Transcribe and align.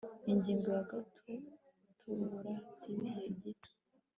ingingo 0.31 0.67
ya 0.77 0.81
gutubura 0.89 2.53
by 2.77 2.85
igihe 2.95 3.23
gito 3.41 3.69